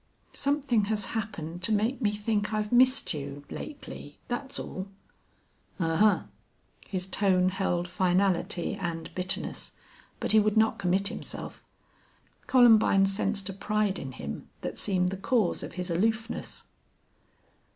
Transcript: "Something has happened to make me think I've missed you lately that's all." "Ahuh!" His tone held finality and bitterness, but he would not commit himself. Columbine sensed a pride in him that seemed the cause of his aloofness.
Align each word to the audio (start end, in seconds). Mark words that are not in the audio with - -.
"Something 0.33 0.85
has 0.85 1.05
happened 1.13 1.61
to 1.61 1.71
make 1.71 2.01
me 2.01 2.11
think 2.11 2.55
I've 2.55 2.71
missed 2.71 3.13
you 3.13 3.45
lately 3.51 4.17
that's 4.29 4.57
all." 4.57 4.87
"Ahuh!" 5.79 6.23
His 6.87 7.05
tone 7.05 7.49
held 7.49 7.87
finality 7.87 8.73
and 8.73 9.13
bitterness, 9.13 9.73
but 10.19 10.31
he 10.31 10.39
would 10.39 10.57
not 10.57 10.79
commit 10.79 11.09
himself. 11.09 11.63
Columbine 12.47 13.05
sensed 13.05 13.47
a 13.49 13.53
pride 13.53 13.99
in 13.99 14.13
him 14.13 14.49
that 14.61 14.79
seemed 14.79 15.09
the 15.09 15.17
cause 15.17 15.61
of 15.61 15.73
his 15.73 15.91
aloofness. 15.91 16.63